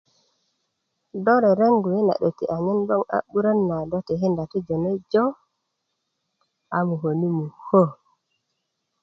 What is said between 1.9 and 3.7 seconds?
yi na 'döti anyen gboŋ a burön